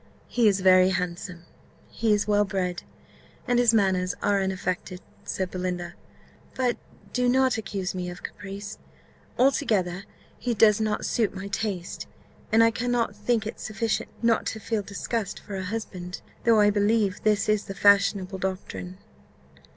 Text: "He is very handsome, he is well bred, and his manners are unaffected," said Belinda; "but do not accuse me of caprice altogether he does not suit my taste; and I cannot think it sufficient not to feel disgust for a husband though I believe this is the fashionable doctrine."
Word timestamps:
"He 0.27 0.47
is 0.47 0.61
very 0.61 0.89
handsome, 0.89 1.45
he 1.91 2.11
is 2.11 2.27
well 2.27 2.43
bred, 2.43 2.81
and 3.47 3.59
his 3.59 3.71
manners 3.71 4.15
are 4.19 4.41
unaffected," 4.41 4.99
said 5.23 5.51
Belinda; 5.51 5.93
"but 6.55 6.75
do 7.13 7.29
not 7.29 7.55
accuse 7.59 7.93
me 7.93 8.09
of 8.09 8.23
caprice 8.23 8.79
altogether 9.37 10.05
he 10.39 10.55
does 10.55 10.81
not 10.81 11.05
suit 11.05 11.35
my 11.35 11.49
taste; 11.49 12.07
and 12.51 12.63
I 12.63 12.71
cannot 12.71 13.15
think 13.15 13.45
it 13.45 13.59
sufficient 13.59 14.09
not 14.23 14.47
to 14.47 14.59
feel 14.59 14.81
disgust 14.81 15.39
for 15.39 15.55
a 15.55 15.65
husband 15.65 16.23
though 16.45 16.59
I 16.59 16.71
believe 16.71 17.21
this 17.21 17.47
is 17.47 17.65
the 17.65 17.75
fashionable 17.75 18.39
doctrine." 18.39 18.97